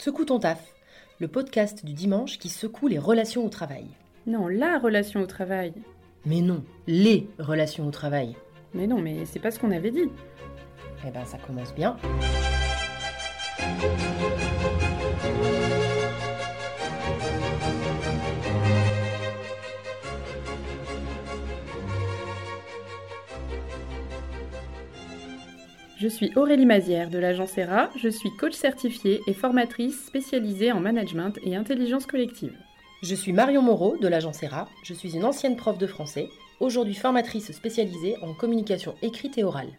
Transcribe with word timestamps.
Secoue 0.00 0.24
ton 0.24 0.38
taf, 0.38 0.72
le 1.18 1.28
podcast 1.28 1.84
du 1.84 1.92
dimanche 1.92 2.38
qui 2.38 2.48
secoue 2.48 2.88
les 2.88 2.98
relations 2.98 3.44
au 3.44 3.50
travail. 3.50 3.84
Non, 4.26 4.48
la 4.48 4.78
relation 4.78 5.20
au 5.20 5.26
travail. 5.26 5.74
Mais 6.24 6.40
non, 6.40 6.64
les 6.86 7.28
relations 7.38 7.86
au 7.86 7.90
travail. 7.90 8.34
Mais 8.72 8.86
non, 8.86 8.98
mais 8.98 9.26
c'est 9.26 9.40
pas 9.40 9.50
ce 9.50 9.58
qu'on 9.58 9.72
avait 9.72 9.90
dit. 9.90 10.08
Eh 11.06 11.10
ben 11.10 11.26
ça 11.26 11.36
commence 11.36 11.74
bien. 11.74 11.98
Je 26.00 26.08
suis 26.08 26.32
Aurélie 26.34 26.64
Mazière 26.64 27.10
de 27.10 27.18
l'agence 27.18 27.58
ERA, 27.58 27.90
je 27.94 28.08
suis 28.08 28.34
coach 28.34 28.54
certifiée 28.54 29.20
et 29.26 29.34
formatrice 29.34 30.06
spécialisée 30.06 30.72
en 30.72 30.80
management 30.80 31.38
et 31.44 31.56
intelligence 31.56 32.06
collective. 32.06 32.56
Je 33.02 33.14
suis 33.14 33.34
Marion 33.34 33.60
Moreau 33.60 33.98
de 33.98 34.08
l'agence 34.08 34.42
ERA, 34.42 34.66
je 34.82 34.94
suis 34.94 35.14
une 35.14 35.26
ancienne 35.26 35.56
prof 35.56 35.76
de 35.76 35.86
français, 35.86 36.30
aujourd'hui 36.58 36.94
formatrice 36.94 37.52
spécialisée 37.52 38.16
en 38.22 38.32
communication 38.32 38.94
écrite 39.02 39.36
et 39.36 39.44
orale. 39.44 39.74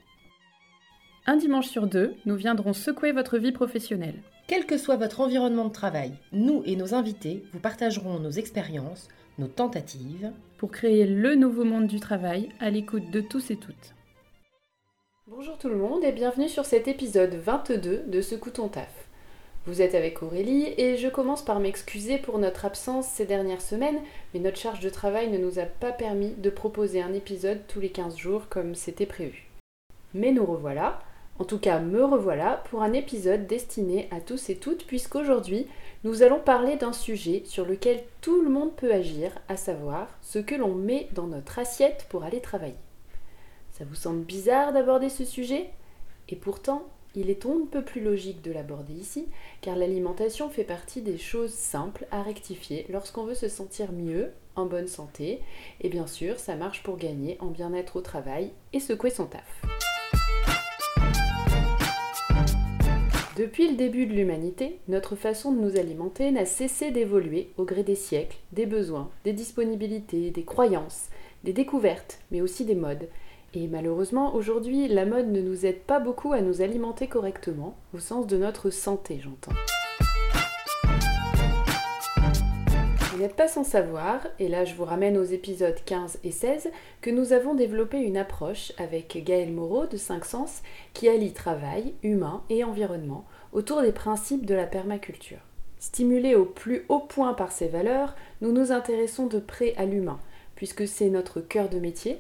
Un 1.26 1.38
dimanche 1.38 1.70
sur 1.70 1.88
deux, 1.88 2.14
nous 2.28 2.36
viendrons 2.36 2.74
secouer 2.74 3.14
votre 3.14 3.40
vie 3.40 3.52
professionnelle. 3.52 4.22
Quel 4.46 4.68
que 4.68 4.78
soit 4.78 4.98
votre 4.98 5.22
environnement 5.22 5.66
de 5.66 5.74
travail, 5.74 6.12
nous 6.34 6.62
et 6.68 6.76
nos 6.76 6.94
invités 6.94 7.44
vous 7.52 7.60
partagerons 7.60 8.20
nos 8.20 8.30
expériences, 8.30 9.08
nos 9.40 9.48
tentatives, 9.48 10.32
pour 10.60 10.70
créer 10.70 11.08
le 11.08 11.34
nouveau 11.34 11.64
monde 11.64 11.88
du 11.88 12.00
travail 12.00 12.50
à 12.60 12.70
l'écoute 12.70 13.10
de 13.10 13.22
tous 13.22 13.50
et 13.50 13.56
toutes. 13.56 13.96
Bonjour 15.28 15.56
tout 15.60 15.70
le 15.70 15.78
monde 15.78 16.04
et 16.04 16.12
bienvenue 16.12 16.50
sur 16.50 16.66
cet 16.66 16.88
épisode 16.88 17.36
22 17.36 18.06
de 18.08 18.22
Ce 18.22 18.34
ton 18.34 18.70
taf. 18.70 19.06
Vous 19.68 19.84
êtes 19.84 19.94
avec 19.94 20.24
Aurélie 20.24 20.74
et 20.78 20.98
je 20.98 21.10
commence 21.10 21.46
par 21.46 21.60
m'excuser 21.60 22.18
pour 22.18 22.40
notre 22.40 22.66
absence 22.66 23.06
ces 23.08 23.28
dernières 23.28 23.62
semaines, 23.62 24.02
mais 24.34 24.40
notre 24.40 24.58
charge 24.58 24.80
de 24.80 24.90
travail 24.90 25.30
ne 25.30 25.38
nous 25.38 25.60
a 25.60 25.66
pas 25.66 25.92
permis 25.92 26.32
de 26.32 26.50
proposer 26.50 27.04
un 27.04 27.14
épisode 27.14 27.60
tous 27.68 27.80
les 27.80 27.92
15 27.92 28.18
jours 28.18 28.50
comme 28.50 28.74
c'était 28.74 29.06
prévu. 29.06 29.48
Mais 30.16 30.32
nous 30.32 30.44
revoilà, 30.44 31.04
en 31.38 31.46
tout 31.46 31.60
cas 31.60 31.80
me 31.80 32.04
revoilà, 32.04 32.64
pour 32.72 32.82
un 32.82 32.94
épisode 32.94 33.46
destiné 33.46 34.10
à 34.10 34.22
tous 34.22 34.50
et 34.50 34.56
toutes, 34.56 34.88
puisqu'aujourd'hui 34.88 35.68
nous 36.04 36.24
allons 36.24 36.40
parler 36.40 36.78
d'un 36.78 36.94
sujet 36.94 37.44
sur 37.46 37.68
lequel 37.68 38.02
tout 38.22 38.42
le 38.42 38.50
monde 38.50 38.76
peut 38.76 38.92
agir, 38.92 39.32
à 39.50 39.56
savoir 39.56 40.08
ce 40.24 40.40
que 40.40 40.56
l'on 40.56 40.74
met 40.74 41.10
dans 41.14 41.28
notre 41.28 41.60
assiette 41.60 42.08
pour 42.10 42.24
aller 42.24 42.42
travailler. 42.42 42.74
Ça 43.82 43.88
vous 43.90 43.96
semble 43.96 44.22
bizarre 44.22 44.74
d'aborder 44.74 45.10
ce 45.10 45.26
sujet? 45.26 45.72
Et 46.30 46.36
pourtant, 46.36 46.84
il 47.16 47.32
est 47.32 47.48
on 47.48 47.56
ne 47.56 47.66
peut 47.66 47.84
plus 47.84 48.00
logique 48.00 48.44
de 48.44 48.52
l'aborder 48.52 48.94
ici, 48.94 49.26
car 49.62 49.76
l'alimentation 49.76 50.52
fait 50.52 50.64
partie 50.64 51.02
des 51.02 51.18
choses 51.18 51.50
simples 51.50 52.06
à 52.12 52.22
rectifier 52.22 52.86
lorsqu'on 52.90 53.24
veut 53.24 53.34
se 53.34 53.48
sentir 53.48 53.92
mieux, 53.92 54.34
en 54.56 54.68
bonne 54.68 54.88
santé, 54.88 55.40
et 55.82 55.90
bien 55.90 56.06
sûr, 56.06 56.38
ça 56.38 56.56
marche 56.56 56.84
pour 56.84 56.98
gagner 56.98 57.38
en 57.40 57.48
bien-être 57.48 57.96
au 57.96 58.02
travail 58.02 58.52
et 58.72 58.80
secouer 58.80 59.10
son 59.10 59.26
taf. 59.26 59.64
Depuis 63.36 63.68
le 63.68 63.78
début 63.78 64.06
de 64.06 64.14
l'humanité, 64.14 64.78
notre 64.90 65.16
façon 65.16 65.52
de 65.52 65.60
nous 65.60 65.80
alimenter 65.80 66.30
n'a 66.30 66.46
cessé 66.46 66.92
d'évoluer 66.92 67.50
au 67.58 67.66
gré 67.66 67.82
des 67.82 67.96
siècles, 67.96 68.38
des 68.52 68.68
besoins, 68.68 69.10
des 69.24 69.34
disponibilités, 69.34 70.30
des 70.30 70.44
croyances, 70.44 71.10
des 71.44 71.54
découvertes, 71.54 72.20
mais 72.30 72.42
aussi 72.42 72.64
des 72.66 72.76
modes, 72.76 73.10
et 73.54 73.68
malheureusement, 73.68 74.34
aujourd'hui, 74.34 74.88
la 74.88 75.06
mode 75.06 75.30
ne 75.30 75.42
nous 75.42 75.66
aide 75.66 75.82
pas 75.82 76.00
beaucoup 76.00 76.32
à 76.32 76.42
nous 76.42 76.62
alimenter 76.62 77.08
correctement, 77.08 77.76
au 77.94 78.00
sens 78.00 78.26
de 78.26 78.38
notre 78.38 78.70
santé, 78.70 79.20
j'entends. 79.22 79.52
Vous 83.12 83.20
n'êtes 83.20 83.36
pas 83.36 83.50
sans 83.50 83.66
savoir, 83.66 84.26
et 84.40 84.48
là 84.48 84.64
je 84.64 84.74
vous 84.74 84.86
ramène 84.86 85.18
aux 85.18 85.24
épisodes 85.24 85.76
15 85.86 86.20
et 86.24 86.32
16, 86.32 86.72
que 87.02 87.10
nous 87.10 87.34
avons 87.34 87.54
développé 87.54 88.00
une 88.00 88.18
approche 88.18 88.72
avec 88.78 89.22
Gaël 89.26 89.52
Moreau 89.52 89.86
de 89.86 89.98
5 89.98 90.24
Sens 90.24 90.62
qui 90.94 91.10
allie 91.10 91.34
travail, 91.34 91.94
humain 92.04 92.42
et 92.50 92.64
environnement 92.64 93.26
autour 93.52 93.82
des 93.82 93.92
principes 93.92 94.46
de 94.46 94.56
la 94.56 94.66
permaculture. 94.66 95.40
Stimulés 95.78 96.36
au 96.36 96.46
plus 96.46 96.86
haut 96.90 97.00
point 97.00 97.34
par 97.34 97.52
ces 97.52 97.68
valeurs, 97.68 98.16
nous 98.40 98.54
nous 98.54 98.72
intéressons 98.72 99.28
de 99.28 99.40
près 99.40 99.76
à 99.76 99.86
l'humain, 99.86 100.20
puisque 100.56 100.88
c'est 100.88 101.10
notre 101.10 101.42
cœur 101.42 101.70
de 101.70 101.80
métier, 101.80 102.18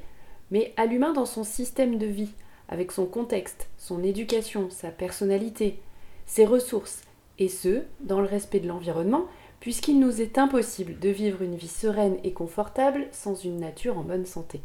mais 0.52 0.74
à 0.78 0.86
l'humain 0.86 1.14
dans 1.14 1.26
son 1.26 1.44
système 1.44 1.98
de 1.98 2.06
vie, 2.06 2.34
avec 2.70 2.92
son 2.92 3.06
contexte, 3.06 3.70
son 3.78 4.04
éducation, 4.04 4.70
sa 4.70 4.90
personnalité, 4.90 5.80
ses 6.26 6.46
ressources, 6.46 7.02
et 7.40 7.50
ce, 7.50 7.82
dans 8.02 8.22
le 8.22 8.28
respect 8.28 8.60
de 8.60 8.68
l'environnement, 8.68 9.26
puisqu'il 9.60 10.00
nous 10.00 10.22
est 10.22 10.38
impossible 10.38 11.00
de 11.00 11.10
vivre 11.10 11.42
une 11.42 11.56
vie 11.56 11.68
sereine 11.68 12.18
et 12.24 12.34
confortable 12.34 13.08
sans 13.12 13.36
une 13.36 13.60
nature 13.60 13.98
en 13.98 14.04
bonne 14.04 14.26
santé. 14.26 14.62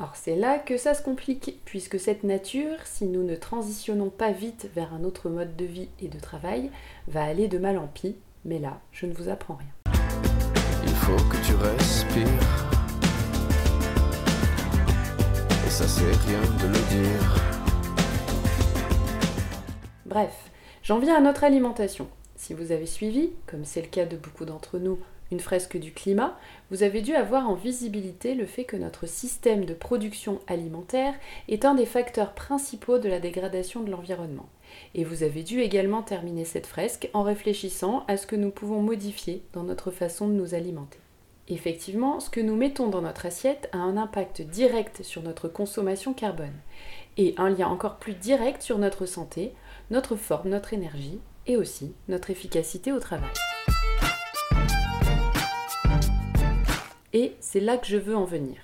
Or 0.00 0.12
c'est 0.14 0.36
là 0.36 0.58
que 0.58 0.76
ça 0.76 0.94
se 0.94 1.02
complique, 1.02 1.60
puisque 1.64 1.98
cette 1.98 2.22
nature, 2.22 2.76
si 2.84 3.06
nous 3.06 3.24
ne 3.24 3.34
transitionnons 3.34 4.10
pas 4.10 4.30
vite 4.30 4.68
vers 4.74 4.94
un 4.94 5.04
autre 5.04 5.28
mode 5.28 5.56
de 5.56 5.64
vie 5.64 5.88
et 6.00 6.08
de 6.08 6.20
travail, 6.20 6.70
va 7.08 7.24
aller 7.24 7.48
de 7.48 7.58
mal 7.58 7.78
en 7.78 7.88
pis, 7.88 8.14
mais 8.44 8.58
là, 8.58 8.80
je 8.92 9.06
ne 9.06 9.12
vous 9.12 9.28
apprends 9.28 9.56
rien. 9.56 9.92
Il 10.84 10.94
faut 10.94 11.16
que 11.28 11.44
tu 11.44 11.54
respires 11.54 12.77
ça 15.78 15.86
c'est 15.86 16.02
rien 16.26 16.40
de 16.40 16.66
le 16.66 17.02
dire. 17.02 17.36
Bref, 20.06 20.50
j'en 20.82 20.98
viens 20.98 21.16
à 21.16 21.20
notre 21.20 21.44
alimentation. 21.44 22.08
Si 22.34 22.52
vous 22.52 22.72
avez 22.72 22.86
suivi, 22.86 23.30
comme 23.46 23.64
c'est 23.64 23.82
le 23.82 23.86
cas 23.86 24.04
de 24.04 24.16
beaucoup 24.16 24.44
d'entre 24.44 24.80
nous, 24.80 24.98
une 25.30 25.38
fresque 25.38 25.76
du 25.76 25.92
climat, 25.92 26.36
vous 26.72 26.82
avez 26.82 27.00
dû 27.00 27.14
avoir 27.14 27.48
en 27.48 27.54
visibilité 27.54 28.34
le 28.34 28.44
fait 28.44 28.64
que 28.64 28.76
notre 28.76 29.06
système 29.06 29.66
de 29.66 29.74
production 29.74 30.40
alimentaire 30.48 31.14
est 31.46 31.64
un 31.64 31.76
des 31.76 31.86
facteurs 31.86 32.34
principaux 32.34 32.98
de 32.98 33.08
la 33.08 33.20
dégradation 33.20 33.84
de 33.84 33.92
l'environnement. 33.92 34.48
Et 34.96 35.04
vous 35.04 35.22
avez 35.22 35.44
dû 35.44 35.60
également 35.60 36.02
terminer 36.02 36.44
cette 36.44 36.66
fresque 36.66 37.08
en 37.12 37.22
réfléchissant 37.22 38.04
à 38.08 38.16
ce 38.16 38.26
que 38.26 38.34
nous 38.34 38.50
pouvons 38.50 38.82
modifier 38.82 39.44
dans 39.52 39.62
notre 39.62 39.92
façon 39.92 40.26
de 40.26 40.34
nous 40.34 40.56
alimenter. 40.56 40.98
Effectivement, 41.50 42.20
ce 42.20 42.28
que 42.28 42.40
nous 42.40 42.56
mettons 42.56 42.88
dans 42.88 43.00
notre 43.00 43.24
assiette 43.24 43.70
a 43.72 43.78
un 43.78 43.96
impact 43.96 44.42
direct 44.42 45.02
sur 45.02 45.22
notre 45.22 45.48
consommation 45.48 46.12
carbone 46.12 46.52
et 47.16 47.34
un 47.38 47.48
lien 47.48 47.68
encore 47.68 47.96
plus 47.96 48.12
direct 48.12 48.60
sur 48.60 48.76
notre 48.76 49.06
santé, 49.06 49.54
notre 49.90 50.14
forme, 50.14 50.50
notre 50.50 50.74
énergie 50.74 51.18
et 51.46 51.56
aussi 51.56 51.94
notre 52.08 52.28
efficacité 52.28 52.92
au 52.92 53.00
travail. 53.00 53.30
Et 57.14 57.34
c'est 57.40 57.60
là 57.60 57.78
que 57.78 57.86
je 57.86 57.96
veux 57.96 58.14
en 58.14 58.26
venir. 58.26 58.58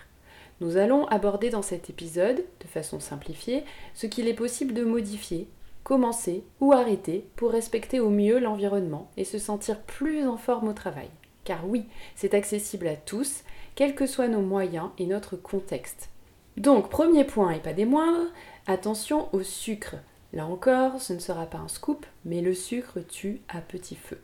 Nous 0.60 0.76
allons 0.76 1.06
aborder 1.06 1.48
dans 1.48 1.62
cet 1.62 1.88
épisode, 1.88 2.44
de 2.60 2.66
façon 2.66 3.00
simplifiée, 3.00 3.64
ce 3.94 4.06
qu'il 4.06 4.28
est 4.28 4.34
possible 4.34 4.74
de 4.74 4.84
modifier, 4.84 5.48
commencer 5.84 6.44
ou 6.60 6.72
arrêter 6.72 7.26
pour 7.36 7.50
respecter 7.50 7.98
au 7.98 8.10
mieux 8.10 8.38
l'environnement 8.38 9.10
et 9.16 9.24
se 9.24 9.38
sentir 9.38 9.80
plus 9.80 10.28
en 10.28 10.36
forme 10.36 10.68
au 10.68 10.74
travail. 10.74 11.08
Car 11.44 11.68
oui, 11.68 11.84
c'est 12.16 12.34
accessible 12.34 12.88
à 12.88 12.96
tous, 12.96 13.44
quels 13.74 13.94
que 13.94 14.06
soient 14.06 14.28
nos 14.28 14.40
moyens 14.40 14.90
et 14.98 15.06
notre 15.06 15.36
contexte. 15.36 16.08
Donc, 16.56 16.88
premier 16.88 17.24
point 17.24 17.50
et 17.50 17.60
pas 17.60 17.72
des 17.72 17.84
moindres, 17.84 18.30
attention 18.66 19.28
au 19.32 19.42
sucre. 19.42 19.96
Là 20.32 20.46
encore, 20.46 21.00
ce 21.00 21.12
ne 21.12 21.18
sera 21.18 21.46
pas 21.46 21.58
un 21.58 21.68
scoop, 21.68 22.06
mais 22.24 22.40
le 22.40 22.54
sucre 22.54 23.00
tue 23.00 23.40
à 23.48 23.60
petit 23.60 23.96
feu. 23.96 24.20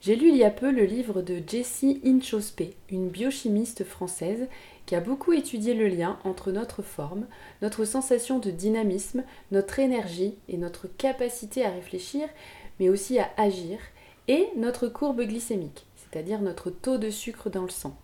J'ai 0.00 0.16
lu 0.16 0.30
il 0.30 0.36
y 0.36 0.42
a 0.42 0.50
peu 0.50 0.72
le 0.72 0.84
livre 0.84 1.22
de 1.22 1.40
Jessie 1.46 2.00
Inchospé, 2.04 2.74
une 2.90 3.08
biochimiste 3.08 3.84
française 3.84 4.48
qui 4.84 4.96
a 4.96 5.00
beaucoup 5.00 5.32
étudié 5.32 5.74
le 5.74 5.86
lien 5.86 6.18
entre 6.24 6.50
notre 6.50 6.82
forme, 6.82 7.26
notre 7.62 7.84
sensation 7.84 8.40
de 8.40 8.50
dynamisme, 8.50 9.22
notre 9.52 9.78
énergie 9.78 10.34
et 10.48 10.56
notre 10.56 10.88
capacité 10.88 11.64
à 11.64 11.70
réfléchir, 11.70 12.28
mais 12.80 12.88
aussi 12.88 13.20
à 13.20 13.30
agir, 13.36 13.78
et 14.26 14.48
notre 14.56 14.88
courbe 14.88 15.22
glycémique 15.22 15.86
c'est-à-dire 16.12 16.40
notre 16.42 16.70
taux 16.70 16.98
de 16.98 17.10
sucre 17.10 17.48
dans 17.48 17.62
le 17.62 17.70
sang. 17.70 17.96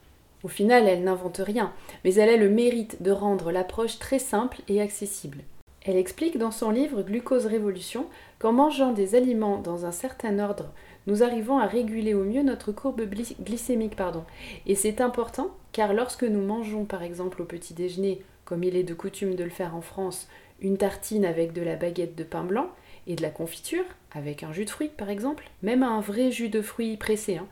Au 0.42 0.48
final, 0.48 0.86
elle 0.88 1.04
n'invente 1.04 1.40
rien, 1.44 1.72
mais 2.04 2.14
elle 2.14 2.30
a 2.30 2.36
le 2.36 2.48
mérite 2.48 3.02
de 3.02 3.10
rendre 3.10 3.50
l'approche 3.50 3.98
très 3.98 4.18
simple 4.18 4.58
et 4.68 4.80
accessible. 4.80 5.38
Elle 5.82 5.96
explique 5.96 6.38
dans 6.38 6.50
son 6.50 6.70
livre 6.70 7.02
Glucose 7.02 7.46
Révolution 7.46 8.06
qu'en 8.38 8.52
mangeant 8.52 8.92
des 8.92 9.14
aliments 9.14 9.58
dans 9.58 9.84
un 9.84 9.92
certain 9.92 10.38
ordre, 10.38 10.72
nous 11.06 11.22
arrivons 11.22 11.58
à 11.58 11.66
réguler 11.66 12.14
au 12.14 12.24
mieux 12.24 12.42
notre 12.42 12.72
courbe 12.72 13.02
glycémique. 13.40 13.96
Pardon. 13.96 14.24
Et 14.66 14.74
c'est 14.74 15.00
important 15.00 15.50
car 15.72 15.94
lorsque 15.94 16.24
nous 16.24 16.42
mangeons 16.42 16.84
par 16.84 17.02
exemple 17.02 17.42
au 17.42 17.44
petit 17.44 17.74
déjeuner, 17.74 18.22
comme 18.44 18.64
il 18.64 18.76
est 18.76 18.82
de 18.82 18.94
coutume 18.94 19.34
de 19.34 19.44
le 19.44 19.50
faire 19.50 19.74
en 19.74 19.80
France, 19.80 20.28
une 20.60 20.76
tartine 20.76 21.24
avec 21.24 21.52
de 21.52 21.62
la 21.62 21.76
baguette 21.76 22.16
de 22.16 22.24
pain 22.24 22.44
blanc, 22.44 22.68
et 23.08 23.16
de 23.16 23.22
la 23.22 23.30
confiture, 23.30 23.84
avec 24.12 24.42
un 24.42 24.52
jus 24.52 24.64
de 24.64 24.70
fruits 24.70 24.90
par 24.96 25.10
exemple, 25.10 25.50
même 25.62 25.82
un 25.82 26.00
vrai 26.00 26.30
jus 26.30 26.50
de 26.50 26.62
fruits 26.62 26.96
pressé, 26.96 27.38
hein, 27.38 27.46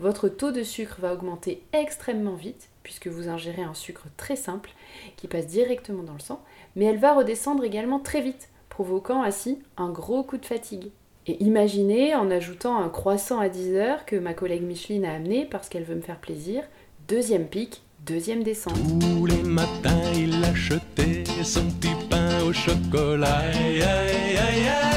votre 0.00 0.28
taux 0.28 0.50
de 0.50 0.62
sucre 0.62 0.96
va 0.98 1.12
augmenter 1.12 1.62
extrêmement 1.72 2.34
vite, 2.34 2.70
puisque 2.82 3.06
vous 3.06 3.28
ingérez 3.28 3.62
un 3.62 3.74
sucre 3.74 4.06
très 4.16 4.36
simple 4.36 4.70
qui 5.16 5.28
passe 5.28 5.46
directement 5.46 6.02
dans 6.02 6.14
le 6.14 6.18
sang, 6.18 6.42
mais 6.74 6.86
elle 6.86 6.98
va 6.98 7.14
redescendre 7.14 7.62
également 7.62 8.00
très 8.00 8.22
vite, 8.22 8.48
provoquant 8.70 9.22
ainsi 9.22 9.58
un 9.76 9.90
gros 9.90 10.24
coup 10.24 10.38
de 10.38 10.46
fatigue. 10.46 10.90
Et 11.26 11.40
imaginez 11.42 12.16
en 12.16 12.30
ajoutant 12.30 12.78
un 12.78 12.88
croissant 12.88 13.38
à 13.38 13.48
10 13.48 13.74
heures 13.76 14.06
que 14.06 14.16
ma 14.16 14.34
collègue 14.34 14.62
Micheline 14.62 15.04
a 15.04 15.14
amené 15.14 15.44
parce 15.44 15.68
qu'elle 15.68 15.84
veut 15.84 15.94
me 15.94 16.00
faire 16.00 16.18
plaisir. 16.18 16.64
Deuxième 17.06 17.46
pic, 17.46 17.82
deuxième 18.04 18.42
descente. 18.42 18.74
Tous 18.74 19.26
les 19.26 19.42
matins, 19.44 20.12
il 20.16 20.32
son 21.44 21.64
petit 21.70 21.94
pain 22.08 22.42
au 22.44 22.52
chocolat. 22.52 23.38
Aïe, 23.52 23.82
aïe, 23.82 24.36
aïe. 24.36 24.91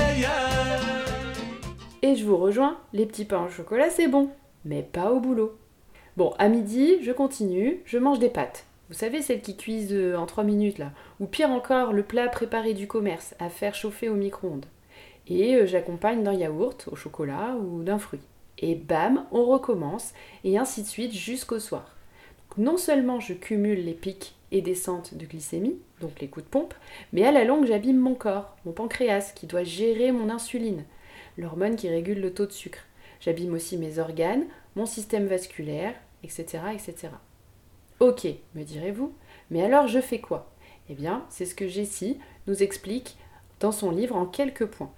Je 2.15 2.23
vous 2.23 2.37
rejoins, 2.37 2.77
les 2.93 3.05
petits 3.05 3.25
pains 3.25 3.43
au 3.43 3.49
chocolat 3.49 3.89
c'est 3.89 4.07
bon, 4.07 4.29
mais 4.63 4.83
pas 4.83 5.11
au 5.11 5.19
boulot. 5.19 5.57
Bon, 6.15 6.33
à 6.39 6.47
midi, 6.47 6.95
je 7.01 7.11
continue, 7.11 7.81
je 7.83 7.97
mange 7.97 8.19
des 8.19 8.29
pâtes. 8.29 8.65
Vous 8.87 8.95
savez, 8.95 9.21
celles 9.21 9.41
qui 9.41 9.57
cuisent 9.57 9.91
euh, 9.91 10.15
en 10.15 10.25
3 10.25 10.45
minutes 10.45 10.77
là. 10.77 10.91
Ou 11.19 11.25
pire 11.25 11.49
encore, 11.49 11.91
le 11.91 12.03
plat 12.03 12.29
préparé 12.29 12.73
du 12.73 12.87
commerce, 12.87 13.35
à 13.39 13.49
faire 13.49 13.75
chauffer 13.75 14.07
au 14.07 14.15
micro-ondes. 14.15 14.65
Et 15.27 15.55
euh, 15.55 15.65
j'accompagne 15.65 16.23
d'un 16.23 16.33
yaourt 16.33 16.87
au 16.89 16.95
chocolat 16.95 17.57
ou 17.59 17.83
d'un 17.83 17.99
fruit. 17.99 18.21
Et 18.59 18.75
bam, 18.75 19.25
on 19.33 19.43
recommence, 19.45 20.13
et 20.45 20.57
ainsi 20.57 20.83
de 20.83 20.87
suite 20.87 21.13
jusqu'au 21.13 21.59
soir. 21.59 21.97
Non 22.57 22.77
seulement 22.77 23.19
je 23.19 23.33
cumule 23.33 23.83
les 23.83 23.93
pics 23.93 24.35
et 24.53 24.61
descentes 24.61 25.15
de 25.15 25.25
glycémie, 25.25 25.79
donc 25.99 26.21
les 26.21 26.29
coups 26.29 26.45
de 26.45 26.49
pompe, 26.49 26.73
mais 27.11 27.25
à 27.25 27.33
la 27.33 27.43
longue 27.43 27.65
j'abîme 27.65 27.97
mon 27.97 28.15
corps, 28.15 28.55
mon 28.65 28.71
pancréas 28.71 29.33
qui 29.35 29.47
doit 29.47 29.65
gérer 29.65 30.13
mon 30.13 30.29
insuline, 30.29 30.85
l'hormone 31.37 31.75
qui 31.75 31.89
régule 31.89 32.21
le 32.21 32.33
taux 32.33 32.45
de 32.45 32.51
sucre. 32.51 32.79
J'abîme 33.19 33.53
aussi 33.53 33.77
mes 33.77 33.99
organes, 33.99 34.45
mon 34.75 34.85
système 34.85 35.27
vasculaire, 35.27 35.93
etc. 36.23 36.59
etc. 36.73 37.09
Ok, 37.99 38.27
me 38.55 38.63
direz-vous, 38.63 39.13
mais 39.49 39.63
alors 39.63 39.87
je 39.87 39.99
fais 39.99 40.19
quoi? 40.19 40.51
Eh 40.89 40.93
bien, 40.93 41.25
c'est 41.29 41.45
ce 41.45 41.55
que 41.55 41.67
Jessie 41.67 42.19
nous 42.47 42.61
explique 42.61 43.17
dans 43.59 43.71
son 43.71 43.91
livre 43.91 44.15
en 44.15 44.25
quelques 44.25 44.65
points. 44.65 44.91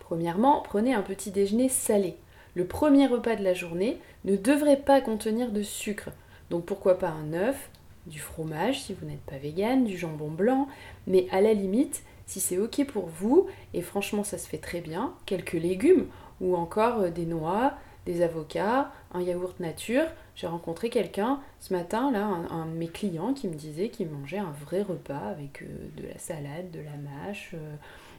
Premièrement, 0.00 0.62
prenez 0.62 0.94
un 0.94 1.02
petit 1.02 1.30
déjeuner 1.30 1.68
salé. 1.68 2.16
Le 2.54 2.66
premier 2.66 3.06
repas 3.06 3.36
de 3.36 3.42
la 3.42 3.54
journée 3.54 3.98
ne 4.24 4.36
devrait 4.36 4.80
pas 4.80 5.00
contenir 5.00 5.50
de 5.50 5.62
sucre. 5.62 6.10
Donc 6.50 6.64
pourquoi 6.64 6.98
pas 6.98 7.08
un 7.08 7.32
œuf, 7.32 7.70
du 8.06 8.20
fromage 8.20 8.82
si 8.82 8.94
vous 8.94 9.06
n'êtes 9.06 9.22
pas 9.22 9.38
vegan, 9.38 9.84
du 9.84 9.96
jambon 9.96 10.30
blanc, 10.30 10.68
mais 11.06 11.26
à 11.30 11.40
la 11.40 11.52
limite, 11.52 12.02
si 12.26 12.40
c'est 12.40 12.58
ok 12.58 12.86
pour 12.86 13.06
vous, 13.06 13.48
et 13.72 13.82
franchement 13.82 14.24
ça 14.24 14.38
se 14.38 14.48
fait 14.48 14.58
très 14.58 14.80
bien, 14.80 15.14
quelques 15.26 15.52
légumes 15.52 16.06
ou 16.40 16.56
encore 16.56 17.00
euh, 17.00 17.10
des 17.10 17.26
noix, 17.26 17.74
des 18.06 18.22
avocats, 18.22 18.90
un 19.12 19.22
yaourt 19.22 19.58
nature. 19.60 20.04
J'ai 20.36 20.46
rencontré 20.46 20.90
quelqu'un 20.90 21.40
ce 21.60 21.72
matin, 21.72 22.10
là, 22.10 22.24
un, 22.24 22.66
de 22.66 22.72
mes 22.72 22.88
clients 22.88 23.32
qui 23.32 23.48
me 23.48 23.54
disait 23.54 23.88
qu'il 23.88 24.08
mangeait 24.08 24.38
un 24.38 24.52
vrai 24.64 24.82
repas 24.82 25.28
avec 25.30 25.62
euh, 25.62 25.66
de 25.96 26.08
la 26.08 26.18
salade, 26.18 26.70
de 26.70 26.80
la 26.80 26.96
mâche, 26.96 27.52
euh, 27.54 27.76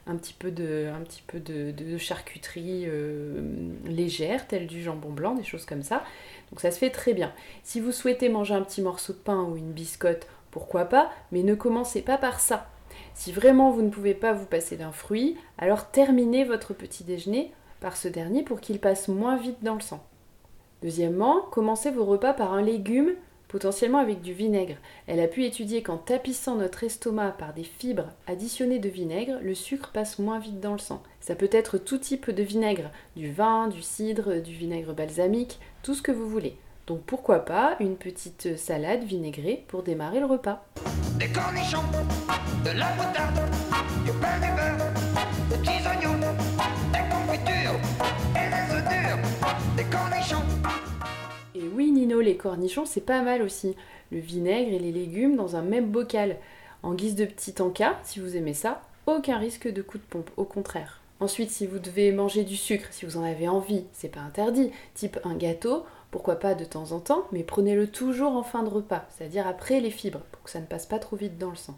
un 0.08 0.16
petit 0.16 0.34
peu 0.34 0.50
de, 0.50 1.98
charcuterie 1.98 2.86
légère, 3.86 4.46
telle 4.46 4.68
du 4.68 4.80
jambon 4.80 5.10
blanc, 5.10 5.34
des 5.34 5.42
choses 5.42 5.64
comme 5.64 5.82
ça. 5.82 6.04
Donc 6.50 6.60
ça 6.60 6.70
se 6.70 6.78
fait 6.78 6.90
très 6.90 7.12
bien. 7.12 7.32
Si 7.64 7.80
vous 7.80 7.90
souhaitez 7.90 8.28
manger 8.28 8.54
un 8.54 8.62
petit 8.62 8.82
morceau 8.82 9.14
de 9.14 9.18
pain 9.18 9.42
ou 9.42 9.56
une 9.56 9.72
biscotte, 9.72 10.28
pourquoi 10.52 10.84
pas, 10.84 11.10
mais 11.32 11.42
ne 11.42 11.56
commencez 11.56 12.02
pas 12.02 12.18
par 12.18 12.38
ça. 12.38 12.68
Si 13.14 13.32
vraiment 13.32 13.70
vous 13.70 13.82
ne 13.82 13.90
pouvez 13.90 14.14
pas 14.14 14.32
vous 14.32 14.46
passer 14.46 14.76
d'un 14.76 14.92
fruit, 14.92 15.36
alors 15.58 15.90
terminez 15.90 16.44
votre 16.44 16.74
petit 16.74 17.04
déjeuner 17.04 17.52
par 17.80 17.96
ce 17.96 18.08
dernier 18.08 18.42
pour 18.42 18.60
qu'il 18.60 18.78
passe 18.78 19.08
moins 19.08 19.36
vite 19.36 19.62
dans 19.62 19.74
le 19.74 19.80
sang. 19.80 20.04
Deuxièmement, 20.82 21.40
commencez 21.50 21.90
vos 21.90 22.04
repas 22.04 22.32
par 22.32 22.52
un 22.52 22.62
légume, 22.62 23.12
potentiellement 23.48 23.98
avec 23.98 24.20
du 24.20 24.32
vinaigre. 24.32 24.76
Elle 25.06 25.20
a 25.20 25.28
pu 25.28 25.44
étudier 25.44 25.82
qu'en 25.82 25.96
tapissant 25.96 26.56
notre 26.56 26.84
estomac 26.84 27.30
par 27.32 27.54
des 27.54 27.64
fibres 27.64 28.12
additionnées 28.26 28.78
de 28.78 28.88
vinaigre, 28.88 29.38
le 29.42 29.54
sucre 29.54 29.90
passe 29.92 30.18
moins 30.18 30.38
vite 30.38 30.60
dans 30.60 30.72
le 30.72 30.78
sang. 30.78 31.02
Ça 31.20 31.34
peut 31.34 31.48
être 31.52 31.78
tout 31.78 31.98
type 31.98 32.30
de 32.30 32.42
vinaigre, 32.42 32.90
du 33.14 33.32
vin, 33.32 33.68
du 33.68 33.82
cidre, 33.82 34.40
du 34.40 34.52
vinaigre 34.52 34.94
balsamique, 34.94 35.60
tout 35.82 35.94
ce 35.94 36.02
que 36.02 36.12
vous 36.12 36.28
voulez. 36.28 36.56
Donc 36.86 37.00
pourquoi 37.02 37.44
pas 37.44 37.74
une 37.80 37.96
petite 37.96 38.56
salade 38.56 39.02
vinaigrée 39.02 39.64
pour 39.66 39.82
démarrer 39.82 40.20
le 40.20 40.26
repas. 40.26 40.64
des 41.18 41.26
cornichons, 41.26 41.82
de 42.64 42.70
la 42.70 42.94
moutarde, 42.94 43.40
du 44.04 44.12
pain 44.12 44.38
du 44.38 44.46
beurre, 44.54 44.92
des 45.50 45.56
petits 45.56 45.84
oignons, 45.84 46.20
des 46.92 47.02
confitures 47.10 47.80
et 48.36 48.48
des 48.48 48.74
œufs 48.76 48.84
durs, 48.88 49.76
des 49.76 49.84
cornichons. 49.84 50.44
Et 51.56 51.66
oui, 51.74 51.90
Nino, 51.90 52.20
les 52.20 52.36
cornichons, 52.36 52.86
c'est 52.86 53.00
pas 53.00 53.22
mal 53.22 53.42
aussi. 53.42 53.74
Le 54.12 54.20
vinaigre 54.20 54.72
et 54.72 54.78
les 54.78 54.92
légumes 54.92 55.34
dans 55.34 55.56
un 55.56 55.62
même 55.62 55.90
bocal. 55.90 56.36
En 56.84 56.94
guise 56.94 57.16
de 57.16 57.24
petit 57.24 57.60
encas, 57.60 57.96
si 58.04 58.20
vous 58.20 58.36
aimez 58.36 58.54
ça, 58.54 58.80
aucun 59.06 59.38
risque 59.38 59.66
de 59.66 59.82
coup 59.82 59.98
de 59.98 60.04
pompe, 60.04 60.30
au 60.36 60.44
contraire. 60.44 61.00
Ensuite, 61.18 61.50
si 61.50 61.66
vous 61.66 61.78
devez 61.78 62.12
manger 62.12 62.44
du 62.44 62.56
sucre, 62.56 62.88
si 62.90 63.06
vous 63.06 63.16
en 63.16 63.24
avez 63.24 63.48
envie, 63.48 63.84
c'est 63.92 64.10
pas 64.10 64.20
interdit. 64.20 64.70
Type 64.94 65.18
un 65.24 65.34
gâteau, 65.34 65.84
pourquoi 66.16 66.36
pas 66.36 66.54
de 66.54 66.64
temps 66.64 66.92
en 66.92 66.98
temps, 66.98 67.26
mais 67.30 67.42
prenez-le 67.42 67.88
toujours 67.88 68.36
en 68.36 68.42
fin 68.42 68.62
de 68.62 68.70
repas, 68.70 69.04
c'est-à-dire 69.10 69.46
après 69.46 69.80
les 69.80 69.90
fibres, 69.90 70.22
pour 70.32 70.44
que 70.44 70.48
ça 70.48 70.60
ne 70.60 70.64
passe 70.64 70.86
pas 70.86 70.98
trop 70.98 71.14
vite 71.14 71.36
dans 71.36 71.50
le 71.50 71.56
sang. 71.56 71.76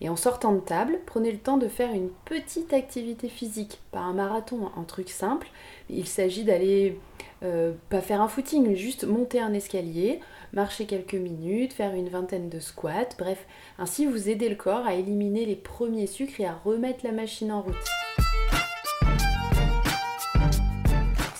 Et 0.00 0.08
en 0.08 0.16
sortant 0.16 0.52
de 0.52 0.58
table, 0.58 0.98
prenez 1.06 1.30
le 1.30 1.38
temps 1.38 1.58
de 1.58 1.68
faire 1.68 1.92
une 1.92 2.10
petite 2.24 2.72
activité 2.72 3.28
physique, 3.28 3.80
pas 3.92 4.00
un 4.00 4.14
marathon, 4.14 4.72
un 4.76 4.82
truc 4.82 5.10
simple. 5.10 5.46
Il 5.88 6.08
s'agit 6.08 6.42
d'aller, 6.42 6.98
euh, 7.44 7.72
pas 7.88 8.00
faire 8.00 8.20
un 8.20 8.26
footing, 8.26 8.74
juste 8.74 9.04
monter 9.04 9.38
un 9.38 9.54
escalier, 9.54 10.18
marcher 10.52 10.86
quelques 10.86 11.14
minutes, 11.14 11.72
faire 11.72 11.94
une 11.94 12.08
vingtaine 12.08 12.48
de 12.48 12.58
squats, 12.58 13.14
bref, 13.16 13.46
ainsi 13.78 14.06
vous 14.06 14.28
aidez 14.28 14.48
le 14.48 14.56
corps 14.56 14.86
à 14.86 14.94
éliminer 14.94 15.46
les 15.46 15.54
premiers 15.54 16.08
sucres 16.08 16.40
et 16.40 16.46
à 16.46 16.58
remettre 16.64 17.04
la 17.04 17.12
machine 17.12 17.52
en 17.52 17.62
route. 17.62 17.76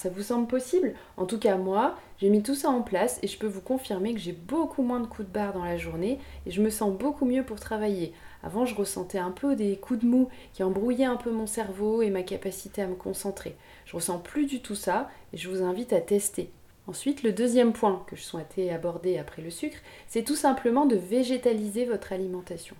Ça 0.02 0.08
vous 0.08 0.22
semble 0.24 0.48
possible? 0.48 0.94
En 1.16 1.26
tout 1.26 1.38
cas, 1.38 1.56
moi, 1.56 1.94
j'ai 2.18 2.28
mis 2.28 2.42
tout 2.42 2.56
ça 2.56 2.70
en 2.70 2.82
place 2.82 3.20
et 3.22 3.28
je 3.28 3.38
peux 3.38 3.46
vous 3.46 3.60
confirmer 3.60 4.12
que 4.12 4.18
j'ai 4.18 4.32
beaucoup 4.32 4.82
moins 4.82 4.98
de 4.98 5.06
coups 5.06 5.28
de 5.28 5.32
barre 5.32 5.52
dans 5.52 5.64
la 5.64 5.76
journée 5.76 6.18
et 6.44 6.50
je 6.50 6.60
me 6.60 6.70
sens 6.70 6.92
beaucoup 6.92 7.24
mieux 7.24 7.44
pour 7.44 7.60
travailler. 7.60 8.12
Avant, 8.42 8.66
je 8.66 8.74
ressentais 8.74 9.18
un 9.18 9.30
peu 9.30 9.54
des 9.54 9.76
coups 9.76 10.00
de 10.00 10.06
mou 10.06 10.28
qui 10.54 10.64
embrouillaient 10.64 11.04
un 11.04 11.14
peu 11.14 11.30
mon 11.30 11.46
cerveau 11.46 12.02
et 12.02 12.10
ma 12.10 12.24
capacité 12.24 12.82
à 12.82 12.88
me 12.88 12.96
concentrer. 12.96 13.54
Je 13.84 13.94
ressens 13.94 14.18
plus 14.18 14.46
du 14.46 14.60
tout 14.60 14.74
ça 14.74 15.08
et 15.32 15.36
je 15.36 15.48
vous 15.48 15.62
invite 15.62 15.92
à 15.92 16.00
tester. 16.00 16.50
Ensuite, 16.88 17.22
le 17.22 17.30
deuxième 17.30 17.72
point 17.72 18.04
que 18.08 18.16
je 18.16 18.22
souhaitais 18.22 18.70
aborder 18.70 19.18
après 19.18 19.40
le 19.40 19.50
sucre, 19.50 19.78
c'est 20.08 20.24
tout 20.24 20.34
simplement 20.34 20.84
de 20.84 20.96
végétaliser 20.96 21.84
votre 21.84 22.12
alimentation. 22.12 22.74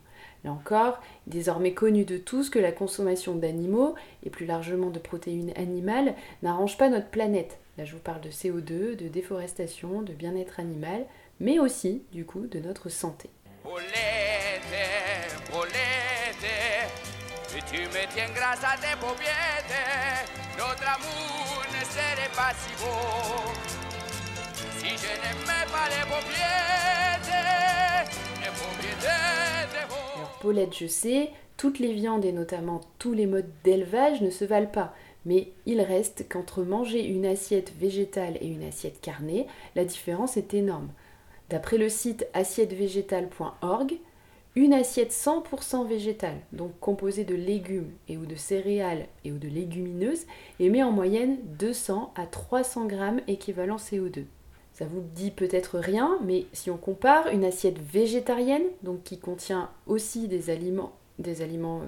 Là 0.45 0.53
encore, 0.53 1.01
désormais 1.27 1.73
connu 1.73 2.05
de 2.05 2.19
tous 2.19 2.51
que 2.51 2.59
la 2.59 2.73
consommation 2.73 3.35
d'animaux, 3.35 3.95
et 4.25 4.31
plus 4.31 4.47
largement 4.47 4.91
de 4.91 4.99
protéines 4.99 5.53
animales, 5.57 6.15
n'arrange 6.43 6.77
pas 6.77 6.89
notre 6.89 7.08
planète. 7.08 7.58
Là, 7.79 7.85
je 7.85 7.93
vous 7.93 8.01
parle 8.01 8.20
de 8.20 8.31
CO2, 8.31 8.96
de 8.96 9.08
déforestation, 9.08 10.03
de 10.03 10.13
bien-être 10.13 10.61
animal, 10.61 11.06
mais 11.41 11.58
aussi, 11.58 12.03
du 12.13 12.25
coup, 12.25 12.46
de 12.46 12.58
notre 12.58 12.89
santé. 12.89 13.31
Paulette, 30.43 30.77
je 30.77 30.89
sais, 30.89 31.31
toutes 31.56 31.79
les 31.79 31.93
viandes 31.93 32.25
et 32.25 32.32
notamment 32.32 32.81
tous 32.99 33.13
les 33.13 33.27
modes 33.27 33.49
d'élevage 33.63 34.22
ne 34.22 34.31
se 34.31 34.44
valent 34.44 34.67
pas. 34.67 34.93
Mais 35.25 35.53
il 35.67 35.81
reste 35.81 36.27
qu'entre 36.29 36.65
manger 36.65 37.06
une 37.06 37.27
assiette 37.27 37.72
végétale 37.79 38.39
et 38.41 38.49
une 38.49 38.65
assiette 38.65 39.01
carnée, 39.01 39.46
la 39.77 39.84
différence 39.84 40.37
est 40.37 40.53
énorme. 40.53 40.89
D'après 41.49 41.79
le 41.79 41.89
site 41.89 42.27
assiettevégétale.org, 42.34 44.01
une 44.56 44.72
assiette 44.72 45.13
100% 45.13 45.87
végétale, 45.87 46.41
donc 46.51 46.72
composée 46.81 47.25
de 47.25 47.37
légumes 47.37 47.93
et 48.08 48.17
ou 48.17 48.27
de 48.27 48.34
céréales 48.34 49.06
et 49.25 49.31
ou 49.31 49.39
de 49.39 49.46
légumineuses, 49.46 50.27
émet 50.58 50.82
en 50.82 50.91
moyenne 50.91 51.39
200 51.56 52.15
à 52.17 52.27
300 52.27 52.87
grammes 52.87 53.20
équivalent 53.29 53.77
CO2. 53.77 54.25
Ça 54.82 54.89
vous 54.89 55.05
dit 55.15 55.31
peut-être 55.31 55.79
rien, 55.79 56.19
mais 56.24 56.46
si 56.53 56.69
on 56.69 56.77
compare 56.77 57.29
une 57.29 57.44
assiette 57.44 57.79
végétarienne, 57.79 58.65
donc 58.82 59.05
qui 59.05 59.17
contient 59.17 59.70
aussi 59.86 60.27
des 60.27 60.51
aliments, 60.51 60.93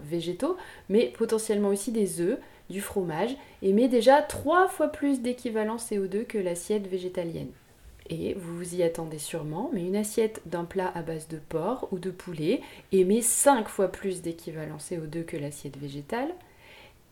végétaux, 0.05 0.57
mais 0.89 1.13
potentiellement 1.19 1.71
aussi 1.71 1.91
des 1.91 2.21
œufs, 2.21 2.39
du 2.71 2.81
fromage, 2.81 3.35
émet 3.63 3.89
déjà 3.89 4.23
trois 4.23 4.69
fois 4.69 4.87
plus 4.87 5.23
d'équivalent 5.23 5.75
CO2 5.75 6.25
que 6.25 6.39
l'assiette 6.39 6.87
végétalienne. 6.87 7.51
Et 8.11 8.35
vous 8.35 8.59
vous 8.59 8.77
y 8.77 8.85
attendez 8.85 9.19
sûrement, 9.19 9.71
mais 9.73 9.85
une 9.85 9.97
assiette 9.97 10.41
d'un 10.47 10.65
plat 10.65 10.93
à 10.95 11.03
base 11.03 11.27
de 11.27 11.39
porc 11.39 11.89
ou 11.91 11.99
de 11.99 12.13
poulet 12.13 12.61
émet 12.93 13.23
5 13.23 13.67
fois 13.67 13.89
plus 13.89 14.23
d'équivalent 14.23 14.77
CO2 14.77 15.25
que 15.25 15.37
l'assiette 15.37 15.79
végétale. 15.79 16.33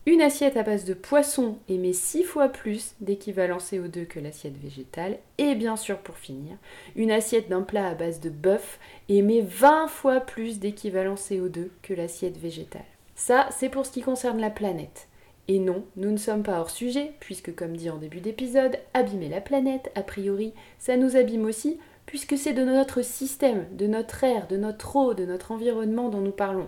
Une 0.05 0.21
assiette 0.21 0.57
à 0.57 0.63
base 0.63 0.83
de 0.83 0.93
poisson 0.93 1.59
émet 1.69 1.93
6 1.93 2.23
fois 2.23 2.49
plus 2.49 2.93
d'équivalent 2.99 3.59
CO2 3.59 4.05
que 4.05 4.19
l'assiette 4.19 4.57
végétale. 4.61 5.17
Et 5.37 5.55
bien 5.55 5.77
sûr, 5.77 5.97
pour 5.99 6.17
finir, 6.17 6.57
une 6.97 7.09
assiette 7.09 7.47
d'un 7.47 7.61
plat 7.61 7.87
à 7.87 7.93
base 7.93 8.19
de 8.19 8.29
bœuf 8.29 8.79
émet 9.07 9.39
20 9.39 9.87
fois 9.87 10.19
plus 10.19 10.59
d'équivalent 10.59 11.15
CO2 11.15 11.69
que 11.81 11.93
l'assiette 11.93 12.37
végétale. 12.37 12.83
Ça, 13.15 13.47
c'est 13.57 13.69
pour 13.69 13.85
ce 13.85 13.91
qui 13.91 14.01
concerne 14.01 14.41
la 14.41 14.49
planète. 14.49 15.07
Et 15.47 15.59
non, 15.59 15.85
nous 15.95 16.11
ne 16.11 16.17
sommes 16.17 16.43
pas 16.43 16.59
hors 16.59 16.69
sujet, 16.69 17.13
puisque 17.21 17.55
comme 17.55 17.77
dit 17.77 17.89
en 17.89 17.97
début 17.97 18.19
d'épisode, 18.19 18.77
abîmer 18.93 19.29
la 19.29 19.39
planète, 19.39 19.89
a 19.95 20.03
priori, 20.03 20.53
ça 20.79 20.97
nous 20.97 21.15
abîme 21.15 21.45
aussi, 21.45 21.79
puisque 22.05 22.37
c'est 22.37 22.51
de 22.51 22.65
notre 22.65 23.03
système, 23.03 23.67
de 23.71 23.87
notre 23.87 24.25
air, 24.25 24.47
de 24.47 24.57
notre 24.57 24.97
eau, 24.97 25.13
de 25.13 25.25
notre 25.25 25.53
environnement 25.53 26.09
dont 26.09 26.19
nous 26.19 26.31
parlons. 26.31 26.67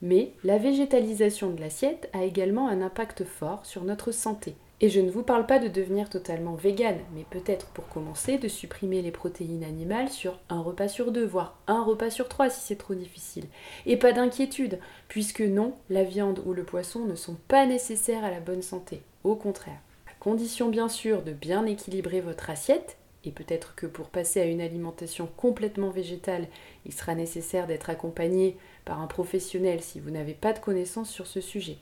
Mais 0.00 0.32
la 0.44 0.58
végétalisation 0.58 1.50
de 1.50 1.60
l'assiette 1.60 2.08
a 2.12 2.24
également 2.24 2.68
un 2.68 2.82
impact 2.82 3.24
fort 3.24 3.66
sur 3.66 3.84
notre 3.84 4.12
santé. 4.12 4.54
Et 4.80 4.90
je 4.90 5.00
ne 5.00 5.10
vous 5.10 5.24
parle 5.24 5.44
pas 5.44 5.58
de 5.58 5.66
devenir 5.66 6.08
totalement 6.08 6.54
végane, 6.54 7.00
mais 7.12 7.24
peut-être 7.28 7.66
pour 7.66 7.88
commencer 7.88 8.38
de 8.38 8.46
supprimer 8.46 9.02
les 9.02 9.10
protéines 9.10 9.64
animales 9.64 10.08
sur 10.08 10.38
un 10.48 10.60
repas 10.60 10.86
sur 10.86 11.10
deux, 11.10 11.26
voire 11.26 11.58
un 11.66 11.82
repas 11.82 12.10
sur 12.10 12.28
trois 12.28 12.48
si 12.48 12.60
c'est 12.60 12.76
trop 12.76 12.94
difficile. 12.94 13.46
Et 13.86 13.96
pas 13.96 14.12
d'inquiétude, 14.12 14.78
puisque 15.08 15.40
non, 15.40 15.74
la 15.90 16.04
viande 16.04 16.40
ou 16.46 16.52
le 16.52 16.62
poisson 16.62 17.06
ne 17.06 17.16
sont 17.16 17.36
pas 17.48 17.66
nécessaires 17.66 18.24
à 18.24 18.30
la 18.30 18.38
bonne 18.38 18.62
santé. 18.62 19.02
Au 19.24 19.34
contraire. 19.34 19.80
À 20.06 20.14
condition 20.20 20.68
bien 20.68 20.88
sûr 20.88 21.22
de 21.22 21.32
bien 21.32 21.66
équilibrer 21.66 22.20
votre 22.20 22.48
assiette, 22.48 22.98
et 23.24 23.32
peut-être 23.32 23.74
que 23.74 23.86
pour 23.86 24.06
passer 24.06 24.40
à 24.40 24.44
une 24.44 24.60
alimentation 24.60 25.28
complètement 25.36 25.90
végétale, 25.90 26.46
il 26.86 26.94
sera 26.94 27.16
nécessaire 27.16 27.66
d'être 27.66 27.90
accompagné 27.90 28.56
par 28.88 29.02
un 29.02 29.06
professionnel 29.06 29.82
si 29.82 30.00
vous 30.00 30.08
n'avez 30.08 30.32
pas 30.32 30.54
de 30.54 30.60
connaissances 30.60 31.10
sur 31.10 31.26
ce 31.26 31.42
sujet. 31.42 31.76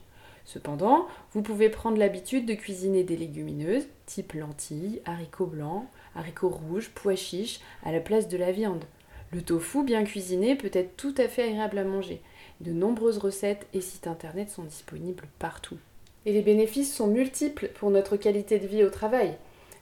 Cependant, 0.45 1.07
vous 1.33 1.41
pouvez 1.41 1.69
prendre 1.69 1.99
l'habitude 1.99 2.47
de 2.47 2.55
cuisiner 2.55 3.05
des 3.05 3.17
légumineuses, 3.17 3.87
type 4.07 4.33
lentilles, 4.33 5.01
haricots 5.05 5.47
blancs, 5.47 5.87
haricots 6.17 6.49
rouges, 6.49 6.91
pois 6.93 7.15
chiches, 7.15 7.61
à 7.85 7.93
la 7.93 8.01
place 8.01 8.27
de 8.27 8.37
la 8.37 8.51
viande. 8.51 8.85
Le 9.33 9.41
tofu 9.41 9.85
bien 9.85 10.03
cuisiné 10.03 10.57
peut 10.57 10.71
être 10.73 10.97
tout 10.97 11.15
à 11.17 11.29
fait 11.29 11.45
agréable 11.45 11.79
à 11.79 11.85
manger. 11.85 12.21
De 12.61 12.73
nombreuses 12.73 13.19
recettes 13.19 13.69
et 13.73 13.81
sites 13.81 14.09
internet 14.09 14.51
sont 14.51 14.65
disponibles 14.65 15.29
partout. 15.39 15.79
Et 16.25 16.33
les 16.33 16.43
bénéfices 16.43 16.93
sont 16.93 17.07
multiples 17.07 17.71
pour 17.79 17.91
notre 17.91 18.17
qualité 18.17 18.59
de 18.59 18.67
vie 18.67 18.83
au 18.83 18.91
travail. 18.91 19.37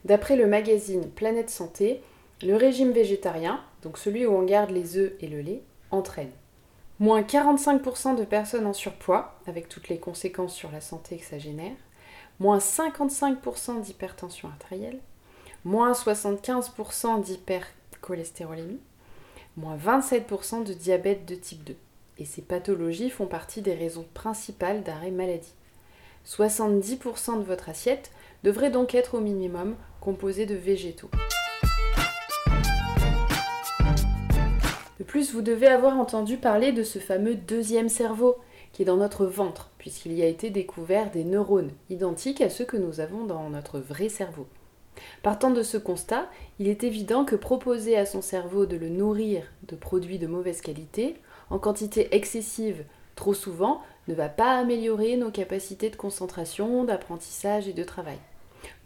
D'après 0.04 0.36
le 0.36 0.46
magazine 0.46 1.08
Planète 1.08 1.48
Santé, 1.48 2.02
le 2.42 2.54
régime 2.54 2.92
végétarien, 2.92 3.62
donc 3.82 3.96
celui 3.96 4.26
où 4.26 4.32
on 4.32 4.42
garde 4.42 4.70
les 4.70 4.98
œufs 4.98 5.14
et 5.20 5.26
le 5.26 5.40
lait, 5.40 5.62
entraîne 5.90 6.30
moins 7.00 7.22
45% 7.22 8.16
de 8.16 8.24
personnes 8.24 8.66
en 8.66 8.72
surpoids, 8.72 9.34
avec 9.46 9.68
toutes 9.68 9.88
les 9.88 9.98
conséquences 9.98 10.54
sur 10.54 10.70
la 10.70 10.80
santé 10.80 11.18
que 11.18 11.24
ça 11.24 11.38
génère, 11.38 11.76
moins 12.40 12.58
55% 12.58 13.80
d'hypertension 13.82 14.48
artérielle, 14.48 15.00
moins 15.64 15.92
75% 15.92 17.22
d'hypercholestérolémie, 17.22 18.80
moins 19.56 19.76
27% 19.76 20.64
de 20.64 20.72
diabète 20.72 21.26
de 21.26 21.34
type 21.34 21.64
2. 21.64 21.76
Et 22.18 22.24
ces 22.24 22.42
pathologies 22.42 23.10
font 23.10 23.26
partie 23.26 23.62
des 23.62 23.74
raisons 23.74 24.06
principales 24.14 24.82
d'arrêt 24.82 25.10
maladie. 25.10 25.54
70% 26.26 27.38
de 27.38 27.44
votre 27.44 27.68
assiette 27.68 28.10
devrait 28.42 28.70
donc 28.70 28.94
être 28.94 29.14
au 29.14 29.20
minimum 29.20 29.76
composée 30.00 30.46
de 30.46 30.54
végétaux. 30.54 31.10
De 35.04 35.06
plus, 35.06 35.34
vous 35.34 35.42
devez 35.42 35.66
avoir 35.66 35.98
entendu 35.98 36.38
parler 36.38 36.72
de 36.72 36.82
ce 36.82 36.98
fameux 36.98 37.34
deuxième 37.34 37.90
cerveau 37.90 38.36
qui 38.72 38.80
est 38.80 38.86
dans 38.86 38.96
notre 38.96 39.26
ventre, 39.26 39.70
puisqu'il 39.76 40.14
y 40.14 40.22
a 40.22 40.26
été 40.26 40.48
découvert 40.48 41.10
des 41.10 41.24
neurones 41.24 41.72
identiques 41.90 42.40
à 42.40 42.48
ceux 42.48 42.64
que 42.64 42.78
nous 42.78 43.00
avons 43.00 43.26
dans 43.26 43.50
notre 43.50 43.80
vrai 43.80 44.08
cerveau. 44.08 44.46
Partant 45.22 45.50
de 45.50 45.62
ce 45.62 45.76
constat, 45.76 46.26
il 46.58 46.68
est 46.68 46.84
évident 46.84 47.26
que 47.26 47.36
proposer 47.36 47.98
à 47.98 48.06
son 48.06 48.22
cerveau 48.22 48.64
de 48.64 48.78
le 48.78 48.88
nourrir 48.88 49.42
de 49.68 49.76
produits 49.76 50.18
de 50.18 50.26
mauvaise 50.26 50.62
qualité, 50.62 51.16
en 51.50 51.58
quantité 51.58 52.08
excessive 52.16 52.82
trop 53.14 53.34
souvent, 53.34 53.82
ne 54.08 54.14
va 54.14 54.30
pas 54.30 54.56
améliorer 54.56 55.18
nos 55.18 55.30
capacités 55.30 55.90
de 55.90 55.96
concentration, 55.96 56.84
d'apprentissage 56.84 57.68
et 57.68 57.74
de 57.74 57.84
travail. 57.84 58.18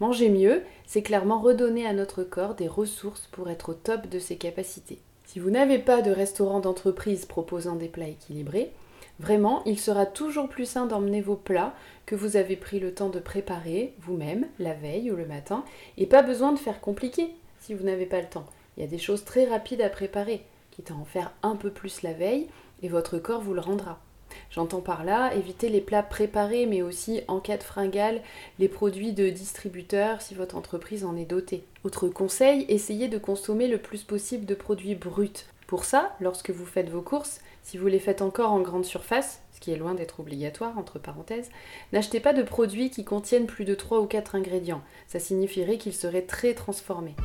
Manger 0.01 0.27
mieux, 0.27 0.63
c'est 0.85 1.01
clairement 1.01 1.39
redonner 1.39 1.87
à 1.87 1.93
notre 1.93 2.23
corps 2.23 2.55
des 2.55 2.67
ressources 2.67 3.29
pour 3.31 3.49
être 3.49 3.69
au 3.69 3.73
top 3.73 4.09
de 4.09 4.19
ses 4.19 4.35
capacités. 4.35 4.99
Si 5.31 5.37
vous 5.37 5.51
n'avez 5.51 5.77
pas 5.77 6.01
de 6.01 6.09
restaurant 6.09 6.59
d'entreprise 6.59 7.27
proposant 7.27 7.75
des 7.75 7.87
plats 7.87 8.07
équilibrés, 8.07 8.71
vraiment, 9.19 9.63
il 9.65 9.79
sera 9.79 10.07
toujours 10.07 10.49
plus 10.49 10.65
sain 10.65 10.87
d'emmener 10.87 11.21
vos 11.21 11.35
plats 11.35 11.75
que 12.07 12.15
vous 12.15 12.35
avez 12.35 12.55
pris 12.55 12.79
le 12.79 12.95
temps 12.95 13.09
de 13.09 13.19
préparer 13.19 13.93
vous-même 13.99 14.47
la 14.57 14.73
veille 14.73 15.11
ou 15.11 15.15
le 15.15 15.27
matin, 15.27 15.63
et 15.97 16.07
pas 16.07 16.23
besoin 16.23 16.51
de 16.51 16.57
faire 16.57 16.81
compliqué 16.81 17.29
si 17.59 17.75
vous 17.75 17.83
n'avez 17.83 18.07
pas 18.07 18.21
le 18.21 18.27
temps. 18.27 18.47
Il 18.75 18.81
y 18.81 18.87
a 18.87 18.89
des 18.89 18.97
choses 18.97 19.23
très 19.23 19.45
rapides 19.45 19.83
à 19.83 19.89
préparer, 19.89 20.43
quitte 20.71 20.89
à 20.89 20.95
en 20.95 21.05
faire 21.05 21.31
un 21.43 21.55
peu 21.55 21.69
plus 21.69 22.01
la 22.01 22.13
veille, 22.13 22.47
et 22.81 22.89
votre 22.89 23.19
corps 23.19 23.41
vous 23.41 23.53
le 23.53 23.61
rendra. 23.61 23.99
J'entends 24.51 24.81
par 24.81 25.03
là 25.03 25.33
éviter 25.35 25.69
les 25.69 25.81
plats 25.81 26.03
préparés, 26.03 26.65
mais 26.65 26.81
aussi 26.81 27.21
en 27.27 27.39
cas 27.39 27.57
de 27.57 27.63
fringale, 27.63 28.21
les 28.59 28.67
produits 28.67 29.13
de 29.13 29.29
distributeurs 29.29 30.21
si 30.21 30.35
votre 30.35 30.55
entreprise 30.55 31.05
en 31.05 31.15
est 31.15 31.25
dotée. 31.25 31.63
Autre 31.83 32.07
conseil, 32.07 32.65
essayez 32.69 33.07
de 33.07 33.17
consommer 33.17 33.67
le 33.67 33.77
plus 33.77 34.03
possible 34.03 34.45
de 34.45 34.55
produits 34.55 34.95
bruts. 34.95 35.45
Pour 35.67 35.85
ça, 35.85 36.15
lorsque 36.19 36.49
vous 36.49 36.65
faites 36.65 36.89
vos 36.89 37.01
courses, 37.01 37.41
si 37.63 37.77
vous 37.77 37.87
les 37.87 37.99
faites 37.99 38.23
encore 38.23 38.51
en 38.51 38.61
grande 38.61 38.85
surface, 38.85 39.41
ce 39.53 39.59
qui 39.59 39.71
est 39.71 39.77
loin 39.77 39.93
d'être 39.93 40.19
obligatoire, 40.19 40.77
entre 40.77 40.97
parenthèses, 40.97 41.51
n'achetez 41.93 42.19
pas 42.19 42.33
de 42.33 42.41
produits 42.41 42.89
qui 42.89 43.03
contiennent 43.03 43.45
plus 43.45 43.65
de 43.65 43.75
3 43.75 43.99
ou 43.99 44.05
4 44.05 44.35
ingrédients. 44.35 44.81
Ça 45.07 45.19
signifierait 45.19 45.77
qu'ils 45.77 45.93
seraient 45.93 46.23
très 46.23 46.53
transformés. 46.53 47.15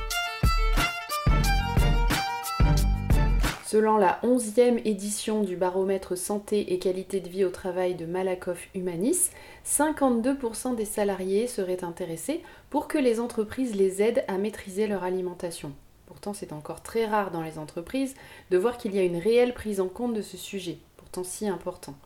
Selon 3.75 3.97
la 3.97 4.21
11e 4.23 4.81
édition 4.85 5.43
du 5.43 5.57
baromètre 5.57 6.17
santé 6.17 6.73
et 6.73 6.79
qualité 6.79 7.19
de 7.19 7.29
vie 7.29 7.45
au 7.45 7.51
travail 7.51 7.97
de 7.97 8.07
Malakoff 8.07 8.69
Humanis, 8.73 9.33
52% 9.67 10.77
des 10.77 10.85
salariés 10.85 11.49
seraient 11.49 11.83
intéressés 11.83 12.45
pour 12.71 12.87
que 12.87 12.99
les 12.99 13.19
entreprises 13.19 13.75
les 13.75 14.01
aident 14.01 14.25
à 14.29 14.39
maîtriser 14.39 14.87
leur 14.87 15.03
alimentation. 15.03 15.73
Pourtant, 16.07 16.35
c'est 16.35 16.53
encore 16.53 16.85
très 16.85 17.05
rare 17.05 17.33
dans 17.33 17.43
les 17.43 17.59
entreprises 17.59 18.15
de 18.53 18.59
voir 18.59 18.79
qu'il 18.79 18.95
y 18.95 19.01
a 19.01 19.03
une 19.03 19.19
réelle 19.19 19.55
prise 19.55 19.81
en 19.81 19.89
compte 19.89 20.15
de 20.15 20.23
ce 20.23 20.37
sujet, 20.37 20.79
pourtant 20.97 21.25
si 21.25 21.49
important. 21.49 21.97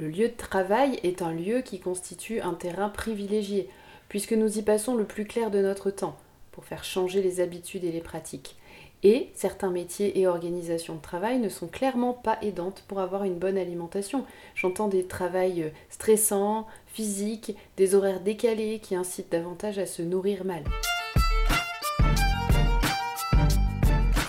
Le 0.00 0.08
lieu 0.08 0.28
de 0.28 0.34
travail 0.34 0.98
est 1.02 1.20
un 1.20 1.34
lieu 1.34 1.60
qui 1.60 1.78
constitue 1.78 2.40
un 2.40 2.54
terrain 2.54 2.88
privilégié, 2.88 3.68
puisque 4.08 4.32
nous 4.32 4.56
y 4.56 4.62
passons 4.62 4.94
le 4.94 5.04
plus 5.04 5.26
clair 5.26 5.50
de 5.50 5.60
notre 5.60 5.90
temps, 5.90 6.16
pour 6.52 6.64
faire 6.64 6.84
changer 6.84 7.20
les 7.20 7.40
habitudes 7.40 7.84
et 7.84 7.92
les 7.92 8.00
pratiques. 8.00 8.56
Et 9.04 9.30
certains 9.34 9.70
métiers 9.70 10.18
et 10.18 10.26
organisations 10.26 10.96
de 10.96 11.00
travail 11.00 11.38
ne 11.38 11.48
sont 11.48 11.68
clairement 11.68 12.12
pas 12.12 12.36
aidantes 12.42 12.82
pour 12.88 12.98
avoir 12.98 13.22
une 13.22 13.38
bonne 13.38 13.56
alimentation. 13.56 14.24
J'entends 14.56 14.88
des 14.88 15.04
travails 15.04 15.62
euh, 15.62 15.70
stressants, 15.88 16.66
physiques, 16.86 17.56
des 17.76 17.94
horaires 17.94 18.20
décalés 18.20 18.80
qui 18.80 18.96
incitent 18.96 19.30
davantage 19.30 19.78
à 19.78 19.86
se 19.86 20.02
nourrir 20.02 20.44
mal. 20.44 20.64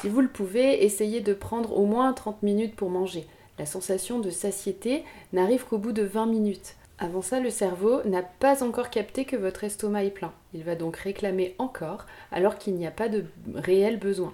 Si 0.01 0.07
vous 0.07 0.21
le 0.21 0.29
pouvez, 0.29 0.85
essayez 0.85 1.19
de 1.19 1.33
prendre 1.33 1.75
au 1.75 1.85
moins 1.85 2.13
30 2.13 2.43
minutes 2.43 2.75
pour 2.75 2.91
manger. 2.91 3.25
La 3.57 3.65
sensation 3.65 4.19
de 4.19 4.29
satiété 4.29 5.03
n'arrive 5.33 5.65
qu'au 5.65 5.79
bout 5.79 5.91
de 5.93 6.03
20 6.03 6.27
minutes. 6.27 6.75
Avant 6.99 7.21
ça, 7.21 7.39
le 7.39 7.49
cerveau 7.49 8.03
n'a 8.03 8.21
pas 8.21 8.63
encore 8.63 8.91
capté 8.91 9.25
que 9.25 9.35
votre 9.35 9.63
estomac 9.63 10.03
est 10.03 10.11
plein. 10.11 10.31
Il 10.53 10.63
va 10.63 10.75
donc 10.75 10.95
réclamer 10.95 11.55
encore 11.57 12.05
alors 12.31 12.57
qu'il 12.57 12.75
n'y 12.75 12.85
a 12.85 12.91
pas 12.91 13.09
de 13.09 13.25
réel 13.55 13.97
besoin. 13.97 14.33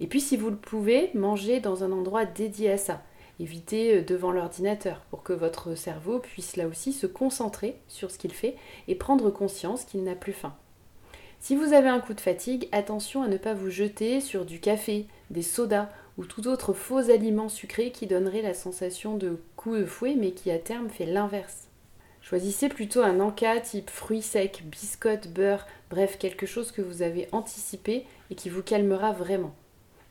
Et 0.00 0.06
puis 0.06 0.20
si 0.20 0.36
vous 0.36 0.50
le 0.50 0.56
pouvez, 0.56 1.10
mangez 1.14 1.60
dans 1.60 1.84
un 1.84 1.92
endroit 1.92 2.24
dédié 2.24 2.70
à 2.70 2.78
ça. 2.78 3.02
Évitez 3.38 3.96
euh, 3.96 4.02
devant 4.02 4.30
l'ordinateur 4.30 5.00
pour 5.10 5.22
que 5.22 5.32
votre 5.32 5.74
cerveau 5.74 6.18
puisse 6.18 6.56
là 6.56 6.66
aussi 6.66 6.92
se 6.92 7.06
concentrer 7.06 7.76
sur 7.88 8.10
ce 8.10 8.18
qu'il 8.18 8.32
fait 8.32 8.56
et 8.88 8.94
prendre 8.94 9.30
conscience 9.30 9.84
qu'il 9.84 10.02
n'a 10.04 10.14
plus 10.14 10.32
faim. 10.32 10.54
Si 11.38 11.54
vous 11.54 11.74
avez 11.74 11.88
un 11.88 12.00
coup 12.00 12.14
de 12.14 12.20
fatigue, 12.20 12.68
attention 12.72 13.22
à 13.22 13.28
ne 13.28 13.36
pas 13.36 13.54
vous 13.54 13.70
jeter 13.70 14.20
sur 14.20 14.46
du 14.46 14.58
café, 14.58 15.06
des 15.30 15.42
sodas 15.42 15.90
ou 16.16 16.24
tout 16.24 16.48
autre 16.48 16.72
faux 16.72 17.10
aliment 17.10 17.50
sucré 17.50 17.90
qui 17.90 18.06
donnerait 18.06 18.42
la 18.42 18.54
sensation 18.54 19.16
de 19.16 19.38
coup 19.54 19.76
de 19.76 19.84
fouet 19.84 20.14
mais 20.16 20.32
qui 20.32 20.50
à 20.50 20.58
terme 20.58 20.88
fait 20.88 21.04
l'inverse. 21.04 21.68
Choisissez 22.22 22.68
plutôt 22.68 23.02
un 23.02 23.20
encas 23.20 23.60
type 23.60 23.90
fruits 23.90 24.22
secs, 24.22 24.64
biscottes, 24.64 25.28
beurre, 25.28 25.66
bref 25.90 26.18
quelque 26.18 26.46
chose 26.46 26.72
que 26.72 26.82
vous 26.82 27.02
avez 27.02 27.28
anticipé 27.32 28.04
et 28.30 28.34
qui 28.34 28.48
vous 28.48 28.62
calmera 28.62 29.12
vraiment. 29.12 29.54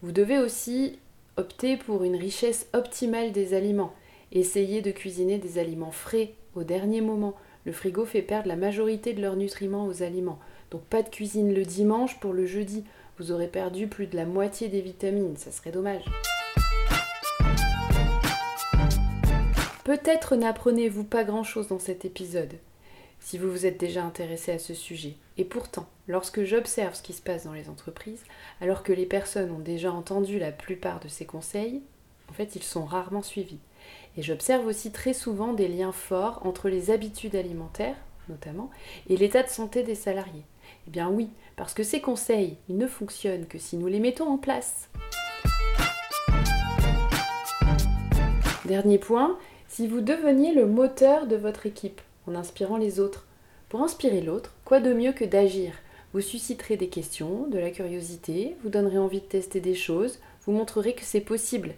Vous 0.06 0.12
devez 0.12 0.38
aussi 0.38 1.00
opter 1.36 1.78
pour 1.78 2.04
une 2.04 2.16
richesse 2.16 2.68
optimale 2.74 3.32
des 3.32 3.56
aliments. 3.56 3.92
Essayez 4.32 4.84
de 4.84 4.92
cuisiner 4.92 5.40
des 5.40 5.58
aliments 5.58 5.90
frais 5.90 6.34
au 6.54 6.62
dernier 6.62 7.02
moment. 7.02 7.34
Le 7.66 7.72
frigo 7.72 8.06
fait 8.06 8.22
perdre 8.22 8.48
la 8.48 8.56
majorité 8.56 9.14
de 9.14 9.22
leurs 9.24 9.36
nutriments 9.36 9.88
aux 9.88 10.04
aliments. 10.04 10.38
Donc 10.70 10.84
pas 10.84 11.02
de 11.02 11.10
cuisine 11.10 11.56
le 11.56 11.64
dimanche 11.64 12.20
pour 12.20 12.34
le 12.34 12.46
jeudi. 12.46 12.84
Vous 13.18 13.32
aurez 13.32 13.48
perdu 13.48 13.88
plus 13.88 14.06
de 14.06 14.16
la 14.16 14.28
moitié 14.28 14.68
des 14.68 14.82
vitamines, 14.82 15.38
ça 15.38 15.50
serait 15.50 15.72
dommage. 15.72 16.06
Peut-être 19.86 20.36
n'apprenez-vous 20.36 21.06
pas 21.06 21.24
grand-chose 21.24 21.70
dans 21.70 21.80
cet 21.80 22.06
épisode, 22.06 22.54
si 23.26 23.40
vous 23.40 23.50
vous 23.50 23.66
êtes 23.66 23.80
déjà 23.80 24.04
intéressé 24.04 24.52
à 24.52 24.60
ce 24.60 24.76
sujet. 24.76 25.16
Et 25.40 25.46
pourtant, 25.46 25.88
lorsque 26.08 26.44
j'observe 26.44 26.94
ce 26.94 27.02
qui 27.02 27.14
se 27.14 27.24
passe 27.24 27.46
dans 27.46 27.54
les 27.54 27.70
entreprises, 27.70 28.24
alors 28.62 28.84
que 28.84 28.94
les 28.94 29.08
personnes 29.08 29.50
ont 29.50 29.60
déjà 29.60 29.92
entendu 29.92 30.38
la 30.38 30.52
plupart 30.52 31.00
de 31.00 31.08
ces 31.08 31.26
conseils, 31.26 31.82
en 32.30 32.34
fait, 32.34 32.56
ils 32.56 32.62
sont 32.62 32.86
rarement 32.86 33.24
suivis. 33.24 33.58
Et 34.16 34.22
j'observe 34.22 34.68
aussi 34.68 34.92
très 34.92 35.16
souvent 35.16 35.54
des 35.54 35.68
liens 35.68 35.92
forts 35.92 36.46
entre 36.46 36.70
les 36.70 36.92
habitudes 36.92 37.36
alimentaires, 37.36 37.98
notamment, 38.30 38.70
et 39.10 39.18
l'état 39.18 39.42
de 39.42 39.50
santé 39.50 39.82
des 39.82 39.96
salariés. 39.96 40.46
Eh 40.88 40.92
bien 40.92 41.10
oui, 41.10 41.30
parce 41.56 41.74
que 41.74 41.82
ces 41.82 42.02
conseils, 42.02 42.58
ils 42.70 42.78
ne 42.78 42.86
fonctionnent 42.86 43.48
que 43.48 43.58
si 43.58 43.76
nous 43.78 43.88
les 43.88 44.00
mettons 44.00 44.30
en 44.30 44.38
place. 44.38 44.88
Dernier 48.66 49.00
point, 49.00 49.40
si 49.68 49.88
vous 49.88 50.02
deveniez 50.02 50.54
le 50.54 50.68
moteur 50.68 51.26
de 51.26 51.36
votre 51.36 51.66
équipe 51.66 52.02
en 52.28 52.36
inspirant 52.36 52.78
les 52.78 53.00
autres. 53.00 53.26
Pour 53.70 53.82
inspirer 53.82 54.22
l'autre, 54.22 54.54
quoi 54.64 54.80
de 54.80 54.94
mieux 54.94 55.14
que 55.14 55.26
d'agir? 55.26 55.74
Vous 56.14 56.22
susciterez 56.22 56.78
des 56.78 56.88
questions, 56.88 57.48
de 57.48 57.60
la 57.60 57.72
curiosité, 57.72 58.56
vous 58.64 58.70
donnerez 58.70 58.98
envie 58.98 59.20
de 59.20 59.26
tester 59.26 59.60
des 59.60 59.76
choses, 59.76 60.20
vous 60.46 60.54
montrerez 60.54 60.94
que 60.94 61.04
c'est 61.04 61.22
possible. 61.22 61.74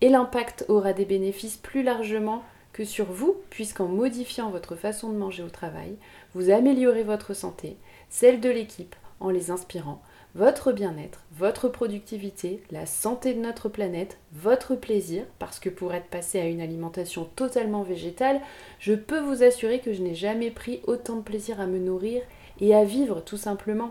Et 0.00 0.08
l'impact 0.08 0.64
aura 0.68 0.92
des 0.92 1.04
bénéfices 1.04 1.56
plus 1.56 1.82
largement 1.82 2.42
que 2.72 2.84
sur 2.84 3.06
vous, 3.06 3.36
puisqu'en 3.50 3.88
modifiant 3.88 4.50
votre 4.50 4.76
façon 4.76 5.10
de 5.10 5.18
manger 5.18 5.42
au 5.42 5.48
travail, 5.48 5.96
vous 6.34 6.50
améliorez 6.50 7.02
votre 7.02 7.34
santé, 7.34 7.76
celle 8.08 8.40
de 8.40 8.48
l'équipe, 8.48 8.94
en 9.18 9.30
les 9.30 9.50
inspirant, 9.50 10.00
votre 10.34 10.70
bien-être, 10.70 11.24
votre 11.32 11.68
productivité, 11.68 12.62
la 12.70 12.86
santé 12.86 13.34
de 13.34 13.40
notre 13.40 13.68
planète, 13.68 14.18
votre 14.32 14.76
plaisir, 14.76 15.24
parce 15.38 15.58
que 15.58 15.68
pour 15.68 15.92
être 15.92 16.06
passé 16.06 16.38
à 16.38 16.46
une 16.46 16.60
alimentation 16.60 17.28
totalement 17.34 17.82
végétale, 17.82 18.40
je 18.78 18.94
peux 18.94 19.18
vous 19.18 19.42
assurer 19.42 19.80
que 19.80 19.92
je 19.92 20.02
n'ai 20.02 20.14
jamais 20.14 20.50
pris 20.50 20.82
autant 20.86 21.16
de 21.16 21.22
plaisir 21.22 21.60
à 21.60 21.66
me 21.66 21.78
nourrir 21.78 22.22
et 22.60 22.74
à 22.74 22.84
vivre 22.84 23.20
tout 23.20 23.36
simplement. 23.36 23.90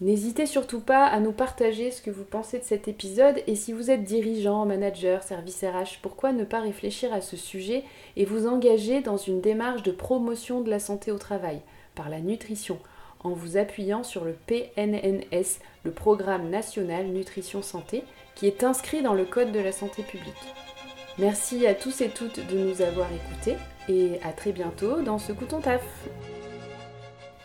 N'hésitez 0.00 0.46
surtout 0.46 0.80
pas 0.80 1.04
à 1.04 1.20
nous 1.20 1.32
partager 1.32 1.90
ce 1.90 2.00
que 2.00 2.10
vous 2.10 2.24
pensez 2.24 2.58
de 2.58 2.64
cet 2.64 2.88
épisode 2.88 3.42
et 3.46 3.54
si 3.54 3.72
vous 3.72 3.90
êtes 3.90 4.02
dirigeant, 4.02 4.64
manager, 4.64 5.22
service 5.22 5.62
RH, 5.62 6.00
pourquoi 6.00 6.32
ne 6.32 6.44
pas 6.44 6.60
réfléchir 6.60 7.12
à 7.12 7.20
ce 7.20 7.36
sujet 7.36 7.84
et 8.16 8.24
vous 8.24 8.46
engager 8.46 9.02
dans 9.02 9.18
une 9.18 9.42
démarche 9.42 9.82
de 9.82 9.92
promotion 9.92 10.62
de 10.62 10.70
la 10.70 10.78
santé 10.78 11.12
au 11.12 11.18
travail 11.18 11.60
par 11.94 12.08
la 12.08 12.20
nutrition 12.20 12.78
en 13.22 13.30
vous 13.30 13.56
appuyant 13.56 14.02
sur 14.02 14.24
le 14.24 14.36
PNNS, 14.46 15.60
le 15.84 15.90
Programme 15.90 16.50
national 16.50 17.06
nutrition 17.06 17.62
santé, 17.62 18.04
qui 18.34 18.46
est 18.46 18.64
inscrit 18.64 19.02
dans 19.02 19.14
le 19.14 19.24
Code 19.24 19.52
de 19.52 19.60
la 19.60 19.72
santé 19.72 20.02
publique. 20.02 20.34
Merci 21.18 21.66
à 21.66 21.74
tous 21.74 22.00
et 22.00 22.08
toutes 22.08 22.46
de 22.48 22.58
nous 22.58 22.82
avoir 22.82 23.08
écoutés 23.12 23.56
et 23.88 24.18
à 24.22 24.32
très 24.32 24.52
bientôt 24.52 25.02
dans 25.02 25.18
ce 25.18 25.32
ton 25.32 25.60
taf. 25.60 25.82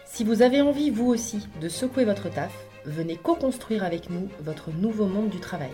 Si 0.05 0.23
vous 0.23 0.41
avez 0.41 0.61
envie, 0.61 0.91
vous 0.91 1.07
aussi, 1.07 1.47
de 1.59 1.67
secouer 1.67 2.05
votre 2.05 2.29
taf, 2.29 2.53
venez 2.85 3.17
co-construire 3.17 3.83
avec 3.83 4.09
nous 4.09 4.29
votre 4.39 4.71
nouveau 4.71 5.07
monde 5.07 5.29
du 5.29 5.39
travail. 5.39 5.73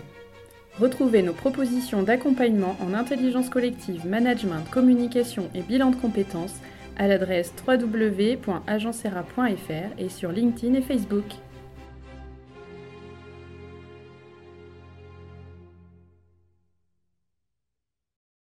Retrouvez 0.80 1.22
nos 1.22 1.34
propositions 1.34 2.02
d'accompagnement 2.02 2.76
en 2.80 2.94
intelligence 2.94 3.50
collective, 3.50 4.06
management, 4.06 4.68
communication 4.70 5.48
et 5.54 5.60
bilan 5.60 5.90
de 5.90 5.96
compétences 5.96 6.56
à 6.96 7.08
l'adresse 7.08 7.52
www.agencera.fr 7.66 9.98
et 9.98 10.08
sur 10.08 10.32
LinkedIn 10.32 10.74
et 10.74 10.82
Facebook. 10.82 11.24